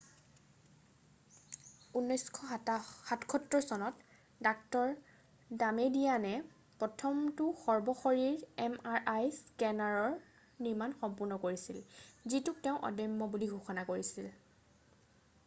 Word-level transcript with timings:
1977 1.99 3.65
চনত 3.71 4.45
ডাঃ 4.47 4.63
ডামেডিয়ানে 5.59 6.31
প্ৰথমটো 6.83 7.49
সৰ্বশৰীৰ 7.65 8.41
এম 8.65 8.77
আৰ 8.93 8.99
আই 9.13 9.29
স্কেনাৰৰ 9.41 10.15
নিৰ্মাণ 10.69 10.95
সম্পূৰ্ণ 11.03 11.39
কৰিছিল 11.43 11.83
যিটোক 12.35 12.65
তেওঁ 12.69 12.81
অদম্য 12.91 13.29
বুলি 13.37 13.51
ঘোষণা 13.59 13.85
কৰিছিল 13.93 14.31